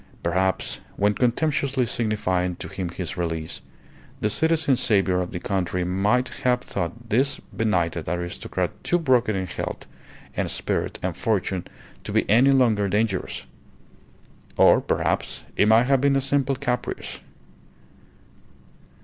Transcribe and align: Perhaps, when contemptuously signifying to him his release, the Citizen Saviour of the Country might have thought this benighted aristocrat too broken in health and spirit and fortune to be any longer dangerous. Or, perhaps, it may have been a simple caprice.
Perhaps, 0.23 0.79
when 0.95 1.13
contemptuously 1.13 1.85
signifying 1.85 2.55
to 2.55 2.67
him 2.67 2.89
his 2.89 3.17
release, 3.17 3.61
the 4.19 4.31
Citizen 4.31 4.75
Saviour 4.75 5.21
of 5.21 5.31
the 5.31 5.39
Country 5.39 5.83
might 5.83 6.29
have 6.43 6.61
thought 6.61 7.09
this 7.11 7.39
benighted 7.55 8.09
aristocrat 8.09 8.71
too 8.83 8.97
broken 8.97 9.35
in 9.35 9.45
health 9.45 9.85
and 10.35 10.49
spirit 10.49 10.97
and 11.03 11.15
fortune 11.15 11.67
to 12.03 12.11
be 12.11 12.27
any 12.27 12.49
longer 12.49 12.89
dangerous. 12.89 13.45
Or, 14.57 14.81
perhaps, 14.81 15.43
it 15.55 15.67
may 15.67 15.83
have 15.83 16.01
been 16.01 16.15
a 16.15 16.21
simple 16.21 16.55
caprice. 16.55 17.19